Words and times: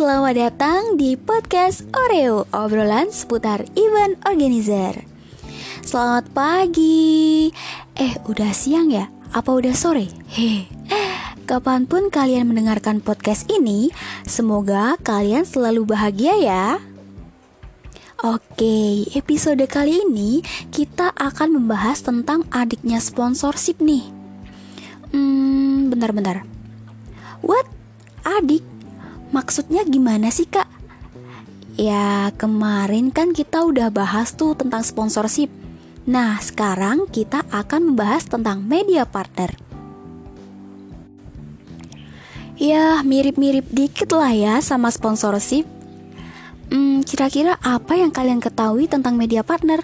selamat 0.00 0.32
datang 0.32 0.96
di 0.96 1.12
podcast 1.12 1.84
Oreo, 1.92 2.48
obrolan 2.56 3.12
seputar 3.12 3.68
event 3.76 4.16
organizer. 4.24 4.96
Selamat 5.84 6.24
pagi. 6.32 7.52
Eh, 8.00 8.16
udah 8.24 8.48
siang 8.48 8.88
ya? 8.88 9.12
Apa 9.36 9.52
udah 9.52 9.76
sore? 9.76 10.08
Heh. 10.32 10.64
Kapan 11.44 11.84
pun 11.84 12.08
kalian 12.08 12.48
mendengarkan 12.48 13.04
podcast 13.04 13.44
ini, 13.52 13.92
semoga 14.24 14.96
kalian 15.04 15.44
selalu 15.44 15.92
bahagia 15.92 16.32
ya. 16.40 16.80
Oke, 18.24 19.04
episode 19.12 19.68
kali 19.68 20.00
ini 20.00 20.40
kita 20.72 21.12
akan 21.12 21.60
membahas 21.60 22.00
tentang 22.00 22.48
adiknya 22.48 23.04
sponsorship 23.04 23.84
nih. 23.84 24.08
Hmm, 25.12 25.92
bentar-bentar. 25.92 26.48
What? 27.44 27.68
Adik? 28.24 28.69
Maksudnya 29.30 29.86
gimana 29.86 30.34
sih 30.34 30.46
kak? 30.50 30.66
Ya 31.78 32.34
kemarin 32.34 33.14
kan 33.14 33.30
kita 33.30 33.62
udah 33.62 33.94
bahas 33.94 34.34
tuh 34.34 34.58
tentang 34.58 34.82
sponsorship 34.82 35.48
Nah 36.04 36.42
sekarang 36.42 37.06
kita 37.08 37.46
akan 37.48 37.94
membahas 37.94 38.26
tentang 38.26 38.60
media 38.60 39.06
partner 39.06 39.54
Ya 42.58 43.00
mirip-mirip 43.06 43.64
dikit 43.70 44.12
lah 44.12 44.34
ya 44.34 44.54
sama 44.60 44.90
sponsorship 44.90 45.64
hmm, 46.68 47.06
Kira-kira 47.06 47.56
apa 47.62 47.96
yang 47.96 48.10
kalian 48.10 48.42
ketahui 48.42 48.90
tentang 48.90 49.14
media 49.14 49.46
partner? 49.46 49.80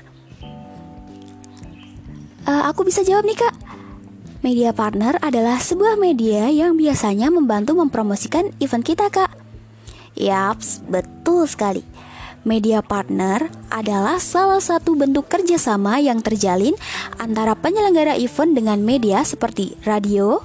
Uh, 2.44 2.66
aku 2.66 2.82
bisa 2.84 3.06
jawab 3.06 3.24
nih 3.24 3.38
kak 3.38 3.54
Media 4.44 4.70
partner 4.70 5.18
adalah 5.24 5.58
sebuah 5.58 5.98
media 5.98 6.46
yang 6.52 6.78
biasanya 6.78 7.34
membantu 7.34 7.74
mempromosikan 7.74 8.54
event 8.62 8.86
kita, 8.86 9.10
Kak. 9.10 9.25
Yaps, 10.16 10.82
betul 10.88 11.44
sekali. 11.44 11.84
Media 12.46 12.78
partner 12.78 13.50
adalah 13.74 14.22
salah 14.22 14.62
satu 14.62 14.94
bentuk 14.94 15.26
kerjasama 15.26 15.98
yang 15.98 16.22
terjalin 16.22 16.78
antara 17.18 17.58
penyelenggara 17.58 18.14
event 18.14 18.54
dengan 18.54 18.78
media 18.86 19.26
seperti 19.26 19.74
radio, 19.82 20.40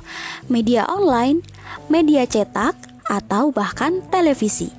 media 0.50 0.90
online, 0.90 1.46
media 1.94 2.26
cetak, 2.26 2.74
atau 3.06 3.54
bahkan 3.54 4.02
televisi. 4.10 4.74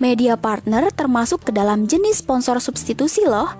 Media 0.00 0.40
partner 0.40 0.88
termasuk 0.96 1.44
ke 1.44 1.52
dalam 1.52 1.84
jenis 1.84 2.24
sponsor 2.24 2.56
substitusi 2.56 3.28
loh, 3.28 3.52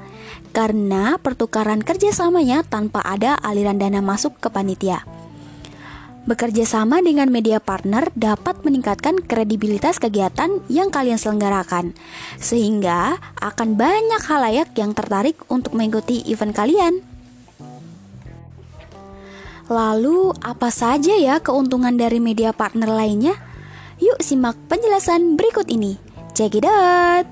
karena 0.56 1.20
pertukaran 1.20 1.84
kerjasamanya 1.84 2.64
tanpa 2.64 3.04
ada 3.04 3.36
aliran 3.44 3.76
dana 3.76 4.00
masuk 4.00 4.40
ke 4.40 4.48
panitia. 4.48 5.04
Bekerja 6.28 6.68
sama 6.68 7.00
dengan 7.00 7.32
media 7.32 7.64
partner 7.64 8.12
dapat 8.12 8.60
meningkatkan 8.60 9.24
kredibilitas 9.24 9.96
kegiatan 9.96 10.60
yang 10.68 10.92
kalian 10.92 11.16
selenggarakan, 11.16 11.96
sehingga 12.36 13.16
akan 13.40 13.80
banyak 13.80 14.20
halayak 14.28 14.68
yang 14.76 14.92
tertarik 14.92 15.41
untuk 15.48 15.72
mengikuti 15.72 16.20
event 16.28 16.52
kalian. 16.52 17.00
Lalu, 19.72 20.36
apa 20.44 20.68
saja 20.68 21.16
ya 21.16 21.41
keuntungan 21.41 21.96
dari 21.96 22.20
media 22.20 22.52
partner 22.52 22.92
lainnya? 22.92 23.32
Yuk 23.96 24.20
simak 24.20 24.58
penjelasan 24.68 25.41
berikut 25.41 25.72
ini. 25.72 25.96
Check 26.36 26.60
it 26.60 26.68
out! 26.68 27.24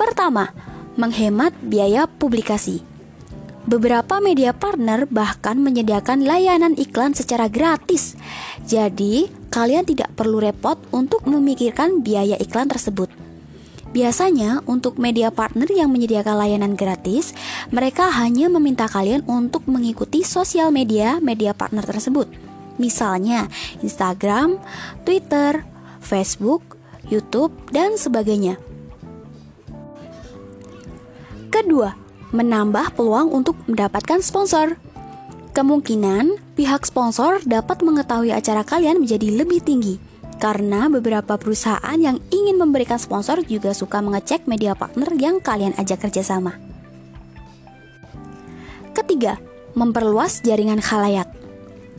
Pertama, 0.00 0.48
menghemat 0.96 1.52
biaya 1.60 2.08
publikasi. 2.08 2.87
Beberapa 3.68 4.16
media 4.24 4.56
partner 4.56 5.04
bahkan 5.12 5.60
menyediakan 5.60 6.24
layanan 6.24 6.72
iklan 6.72 7.12
secara 7.12 7.52
gratis. 7.52 8.16
Jadi, 8.64 9.28
kalian 9.52 9.84
tidak 9.84 10.08
perlu 10.16 10.40
repot 10.40 10.80
untuk 10.88 11.28
memikirkan 11.28 12.00
biaya 12.00 12.40
iklan 12.40 12.72
tersebut. 12.72 13.12
Biasanya, 13.92 14.64
untuk 14.64 14.96
media 14.96 15.28
partner 15.28 15.68
yang 15.68 15.92
menyediakan 15.92 16.40
layanan 16.40 16.80
gratis, 16.80 17.36
mereka 17.68 18.08
hanya 18.08 18.48
meminta 18.48 18.88
kalian 18.88 19.20
untuk 19.28 19.68
mengikuti 19.68 20.24
sosial 20.24 20.72
media 20.72 21.20
media 21.20 21.52
partner 21.52 21.84
tersebut. 21.84 22.24
Misalnya, 22.80 23.52
Instagram, 23.84 24.56
Twitter, 25.04 25.60
Facebook, 26.00 26.80
YouTube, 27.12 27.52
dan 27.68 28.00
sebagainya. 28.00 28.56
Kedua, 31.52 32.07
menambah 32.30 32.94
peluang 32.94 33.32
untuk 33.32 33.56
mendapatkan 33.64 34.20
sponsor. 34.20 34.76
Kemungkinan 35.56 36.38
pihak 36.54 36.86
sponsor 36.86 37.40
dapat 37.42 37.82
mengetahui 37.82 38.30
acara 38.30 38.62
kalian 38.62 39.02
menjadi 39.02 39.42
lebih 39.42 39.64
tinggi 39.64 39.98
karena 40.38 40.86
beberapa 40.86 41.34
perusahaan 41.34 41.98
yang 41.98 42.22
ingin 42.30 42.56
memberikan 42.56 42.96
sponsor 42.96 43.42
juga 43.42 43.74
suka 43.74 43.98
mengecek 43.98 44.46
media 44.46 44.78
partner 44.78 45.10
yang 45.18 45.42
kalian 45.42 45.74
ajak 45.74 46.06
kerjasama. 46.06 46.54
Ketiga, 48.94 49.38
memperluas 49.74 50.42
jaringan 50.46 50.78
khalayak. 50.78 51.26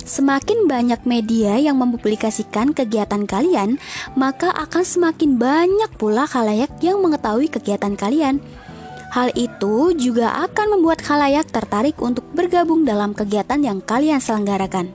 Semakin 0.07 0.65
banyak 0.65 1.03
media 1.05 1.59
yang 1.59 1.77
mempublikasikan 1.77 2.73
kegiatan 2.73 3.29
kalian, 3.29 3.77
maka 4.17 4.49
akan 4.55 4.81
semakin 4.81 5.37
banyak 5.37 5.91
pula 5.99 6.25
khalayak 6.25 6.71
yang 6.81 7.03
mengetahui 7.03 7.51
kegiatan 7.51 7.93
kalian 7.93 8.41
Hal 9.09 9.33
itu 9.33 9.97
juga 9.97 10.45
akan 10.45 10.77
membuat 10.77 11.01
khalayak 11.01 11.49
tertarik 11.49 11.97
untuk 11.97 12.25
bergabung 12.29 12.85
dalam 12.85 13.17
kegiatan 13.17 13.57
yang 13.57 13.81
kalian 13.81 14.21
selenggarakan. 14.21 14.93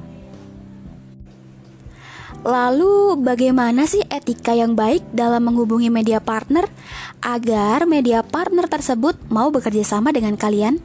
Lalu, 2.45 3.25
bagaimana 3.25 3.89
sih 3.89 4.05
etika 4.07 4.53
yang 4.53 4.77
baik 4.77 5.01
dalam 5.17 5.49
menghubungi 5.49 5.89
media 5.89 6.21
partner 6.21 6.69
agar 7.25 7.89
media 7.89 8.21
partner 8.21 8.69
tersebut 8.69 9.17
mau 9.33 9.49
bekerja 9.49 9.81
sama 9.81 10.13
dengan 10.13 10.37
kalian? 10.37 10.77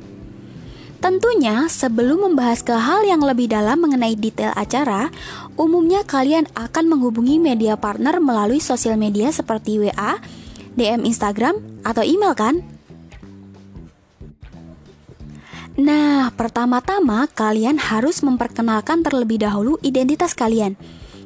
Tentunya, 1.03 1.67
sebelum 1.67 2.31
membahas 2.31 2.63
ke 2.63 2.71
hal 2.71 3.03
yang 3.03 3.19
lebih 3.19 3.51
dalam 3.51 3.79
mengenai 3.79 4.15
detail 4.15 4.55
acara, 4.55 5.11
umumnya 5.59 6.03
kalian 6.07 6.47
akan 6.55 6.91
menghubungi 6.91 7.39
media 7.43 7.75
partner 7.75 8.23
melalui 8.23 8.63
sosial 8.63 8.95
media 8.95 9.27
seperti 9.31 9.83
WA, 9.83 10.19
DM 10.79 11.03
Instagram, 11.03 11.59
atau 11.83 12.03
email, 12.07 12.35
kan? 12.39 12.78
Nah, 15.79 16.27
pertama-tama 16.35 17.23
kalian 17.31 17.79
harus 17.79 18.19
memperkenalkan 18.19 18.99
terlebih 18.99 19.39
dahulu 19.39 19.79
identitas 19.79 20.35
kalian. 20.35 20.75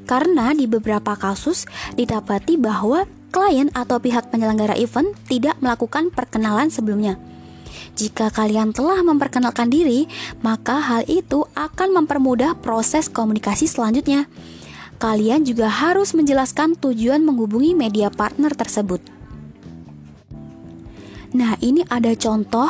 Karena 0.05 0.53
di 0.53 0.69
beberapa 0.69 1.17
kasus 1.17 1.65
didapati 1.97 2.61
bahwa 2.61 3.09
klien 3.33 3.73
atau 3.73 3.97
pihak 3.97 4.29
penyelenggara 4.29 4.77
event 4.77 5.09
tidak 5.25 5.57
melakukan 5.57 6.13
perkenalan 6.13 6.69
sebelumnya. 6.69 7.17
Jika 7.97 8.29
kalian 8.29 8.77
telah 8.77 9.01
memperkenalkan 9.01 9.73
diri, 9.73 10.05
maka 10.45 10.77
hal 10.77 11.01
itu 11.09 11.49
akan 11.57 12.05
mempermudah 12.05 12.53
proses 12.61 13.09
komunikasi 13.09 13.65
selanjutnya. 13.65 14.29
Kalian 15.01 15.49
juga 15.49 15.65
harus 15.65 16.13
menjelaskan 16.13 16.77
tujuan 16.77 17.25
menghubungi 17.25 17.73
media 17.73 18.13
partner 18.13 18.53
tersebut. 18.53 19.01
Nah, 21.33 21.57
ini 21.65 21.81
ada 21.89 22.13
contoh 22.13 22.69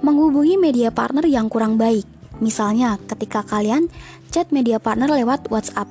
menghubungi 0.00 0.60
media 0.60 0.94
partner 0.94 1.26
yang 1.26 1.50
kurang 1.50 1.76
baik. 1.80 2.06
Misalnya, 2.38 2.98
ketika 3.10 3.42
kalian 3.42 3.90
chat 4.30 4.54
media 4.54 4.78
partner 4.78 5.10
lewat 5.10 5.50
WhatsApp, 5.50 5.90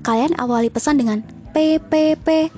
kalian 0.00 0.32
awali 0.40 0.72
pesan 0.72 0.96
dengan 0.96 1.20
PPP. 1.52 2.52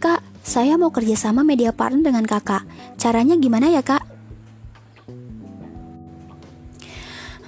Kak, 0.00 0.20
saya 0.40 0.76
mau 0.80 0.88
kerjasama 0.92 1.44
media 1.44 1.72
partner 1.72 2.12
dengan 2.12 2.24
kakak. 2.24 2.64
Caranya 2.96 3.36
gimana 3.36 3.68
ya 3.68 3.84
kak? 3.84 4.04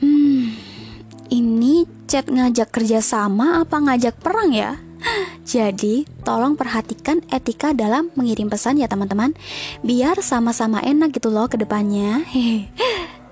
Hmm, 0.00 0.52
ini 1.32 1.88
chat 2.08 2.28
ngajak 2.28 2.68
kerjasama 2.72 3.64
apa 3.64 3.76
ngajak 3.80 4.20
perang 4.20 4.52
ya? 4.52 4.76
Jadi, 5.42 6.06
tolong 6.22 6.54
perhatikan 6.54 7.20
etika 7.28 7.74
dalam 7.74 8.08
mengirim 8.14 8.46
pesan 8.46 8.78
ya 8.78 8.86
teman-teman 8.86 9.34
Biar 9.82 10.22
sama-sama 10.22 10.78
enak 10.80 11.18
gitu 11.18 11.28
loh 11.28 11.50
ke 11.50 11.58
depannya 11.58 12.22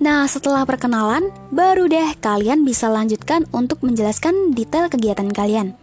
Nah, 0.00 0.24
setelah 0.24 0.64
perkenalan, 0.64 1.28
baru 1.52 1.84
deh 1.84 2.16
kalian 2.24 2.64
bisa 2.64 2.88
lanjutkan 2.88 3.44
untuk 3.52 3.84
menjelaskan 3.84 4.56
detail 4.56 4.88
kegiatan 4.88 5.28
kalian. 5.28 5.76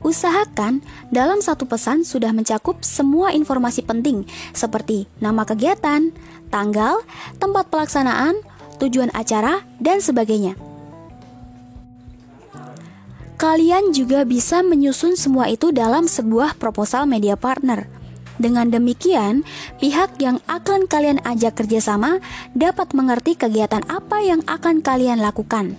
Usahakan 0.00 0.80
dalam 1.12 1.44
satu 1.44 1.68
pesan 1.68 2.00
sudah 2.02 2.32
mencakup 2.32 2.80
semua 2.80 3.30
informasi 3.36 3.84
penting 3.84 4.24
seperti 4.56 5.04
nama 5.20 5.44
kegiatan, 5.44 6.16
tanggal, 6.48 7.04
tempat 7.36 7.68
pelaksanaan, 7.68 8.40
tujuan 8.80 9.12
acara, 9.12 9.60
dan 9.84 10.00
sebagainya. 10.00 10.71
Kalian 13.42 13.90
juga 13.90 14.22
bisa 14.22 14.62
menyusun 14.62 15.18
semua 15.18 15.50
itu 15.50 15.74
dalam 15.74 16.06
sebuah 16.06 16.62
proposal 16.62 17.10
media 17.10 17.34
partner. 17.34 17.90
Dengan 18.38 18.70
demikian, 18.70 19.42
pihak 19.82 20.14
yang 20.22 20.38
akan 20.46 20.86
kalian 20.86 21.18
ajak 21.26 21.58
kerjasama 21.58 22.22
dapat 22.54 22.94
mengerti 22.94 23.34
kegiatan 23.34 23.82
apa 23.90 24.22
yang 24.22 24.46
akan 24.46 24.78
kalian 24.78 25.18
lakukan. 25.18 25.74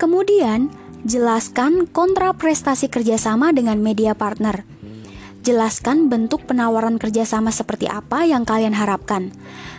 Kemudian, 0.00 0.72
Jelaskan 1.06 1.86
kontra 1.86 2.34
prestasi 2.34 2.90
kerjasama 2.90 3.54
dengan 3.54 3.78
media 3.78 4.18
partner. 4.18 4.66
Jelaskan 5.46 6.10
bentuk 6.10 6.42
penawaran 6.42 6.98
kerjasama 6.98 7.54
seperti 7.54 7.86
apa 7.86 8.26
yang 8.26 8.42
kalian 8.42 8.74
harapkan. 8.74 9.30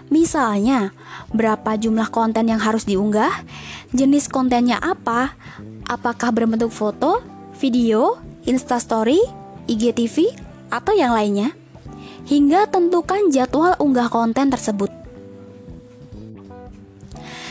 Misalnya, 0.08 0.96
berapa 1.36 1.76
jumlah 1.76 2.08
konten 2.08 2.48
yang 2.48 2.64
harus 2.64 2.88
diunggah, 2.88 3.44
jenis 3.92 4.32
kontennya 4.32 4.80
apa, 4.80 5.36
apakah 5.84 6.32
berbentuk 6.32 6.72
foto, 6.72 7.20
video, 7.60 8.16
instastory, 8.48 9.20
IGTV, 9.68 10.40
atau 10.72 10.96
yang 10.96 11.12
lainnya, 11.12 11.52
hingga 12.32 12.72
tentukan 12.72 13.28
jadwal 13.28 13.76
unggah 13.84 14.08
konten 14.08 14.48
tersebut. 14.48 14.88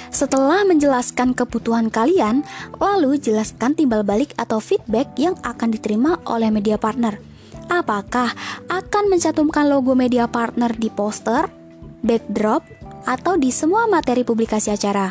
Setelah 0.08 0.64
menjelaskan 0.64 1.36
kebutuhan 1.36 1.92
kalian, 1.92 2.48
lalu 2.80 3.20
jelaskan 3.20 3.76
timbal 3.76 4.08
balik 4.08 4.32
atau 4.40 4.56
feedback 4.56 5.12
yang 5.20 5.36
akan 5.44 5.68
diterima 5.68 6.16
oleh 6.24 6.48
media 6.48 6.80
partner. 6.80 7.35
Apakah 7.66 8.30
akan 8.70 9.04
mencantumkan 9.10 9.66
logo 9.66 9.98
media 9.98 10.30
partner 10.30 10.70
di 10.70 10.86
poster, 10.86 11.50
backdrop, 12.06 12.62
atau 13.06 13.34
di 13.34 13.50
semua 13.50 13.90
materi 13.90 14.22
publikasi 14.22 14.70
acara? 14.70 15.10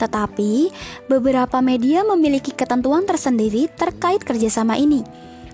Tetapi, 0.00 0.72
beberapa 1.06 1.60
media 1.60 2.02
memiliki 2.02 2.50
ketentuan 2.56 3.04
tersendiri 3.04 3.68
terkait 3.68 4.24
kerjasama 4.24 4.80
ini, 4.80 5.04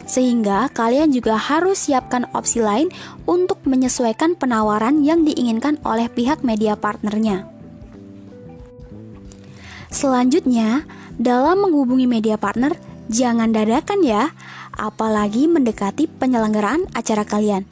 sehingga 0.07 0.71
kalian 0.71 1.13
juga 1.13 1.35
harus 1.37 1.87
siapkan 1.87 2.27
opsi 2.33 2.63
lain 2.63 2.89
untuk 3.27 3.63
menyesuaikan 3.67 4.39
penawaran 4.39 5.03
yang 5.05 5.27
diinginkan 5.27 5.83
oleh 5.83 6.07
pihak 6.09 6.41
media 6.47 6.79
partnernya. 6.79 7.47
Selanjutnya, 9.91 10.87
dalam 11.19 11.67
menghubungi 11.67 12.07
media 12.07 12.39
partner, 12.39 12.73
jangan 13.11 13.51
dadakan 13.51 14.01
ya, 14.07 14.31
apalagi 14.79 15.51
mendekati 15.51 16.07
penyelenggaraan 16.07 16.87
acara 16.95 17.27
kalian. 17.27 17.67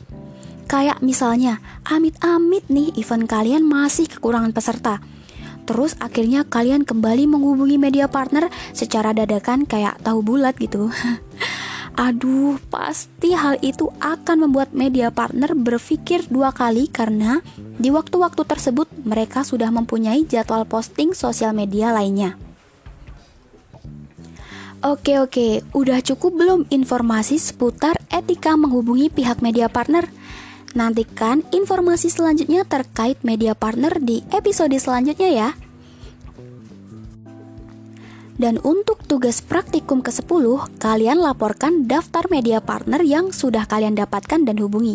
Kayak 0.69 1.00
misalnya, 1.00 1.64
amit-amit 1.87 2.69
nih 2.69 2.93
event 3.00 3.25
kalian 3.25 3.64
masih 3.64 4.05
kekurangan 4.05 4.52
peserta. 4.52 5.00
Terus 5.64 5.96
akhirnya 5.96 6.44
kalian 6.44 6.85
kembali 6.85 7.25
menghubungi 7.25 7.81
media 7.81 8.08
partner 8.11 8.52
secara 8.76 9.17
dadakan 9.17 9.64
kayak 9.64 9.96
tahu 10.05 10.20
bulat 10.20 10.56
gitu. 10.61 10.93
Aduh, 11.99 12.61
pasti 12.70 13.34
hal 13.34 13.58
itu 13.58 13.91
akan 13.99 14.49
membuat 14.49 14.70
media 14.70 15.11
partner 15.11 15.56
berpikir 15.58 16.31
dua 16.31 16.55
kali 16.55 16.87
karena 16.87 17.43
di 17.58 17.91
waktu-waktu 17.91 18.46
tersebut 18.46 18.87
mereka 19.02 19.43
sudah 19.43 19.69
mempunyai 19.75 20.23
jadwal 20.23 20.62
posting 20.62 21.11
sosial 21.11 21.50
media 21.50 21.91
lainnya. 21.91 22.48
Oke 24.79 25.19
oke, 25.19 25.67
udah 25.75 25.99
cukup 26.07 26.39
belum 26.39 26.61
informasi 26.71 27.35
seputar 27.35 27.99
etika 28.15 28.55
menghubungi 28.55 29.11
pihak 29.11 29.43
media 29.43 29.67
partner? 29.67 30.07
Nantikan 30.79 31.43
informasi 31.51 32.07
selanjutnya 32.07 32.63
terkait 32.63 33.19
media 33.27 33.59
partner 33.59 33.99
di 33.99 34.23
episode 34.31 34.79
selanjutnya 34.79 35.35
ya. 35.35 35.51
Dan 38.39 38.63
untuk 38.63 39.03
tugas 39.03 39.43
praktikum 39.43 39.99
ke-10, 39.99 40.47
kalian 40.79 41.19
laporkan 41.27 41.91
daftar 41.91 42.31
media 42.31 42.63
partner 42.63 43.03
yang 43.03 43.35
sudah 43.35 43.67
kalian 43.67 43.99
dapatkan 43.99 44.47
dan 44.47 44.63
hubungi. 44.63 44.95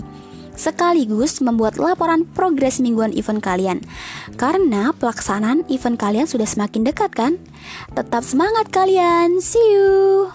Sekaligus 0.53 1.41
membuat 1.41 1.81
laporan 1.81 2.29
progres 2.29 2.77
mingguan 2.77 3.13
event 3.13 3.41
kalian. 3.41 3.81
Karena 4.37 4.93
pelaksanaan 4.93 5.65
event 5.67 5.97
kalian 5.97 6.29
sudah 6.29 6.45
semakin 6.45 6.85
dekat 6.85 7.11
kan? 7.13 7.41
Tetap 7.97 8.21
semangat 8.21 8.69
kalian. 8.69 9.41
See 9.41 9.61
you. 9.73 10.29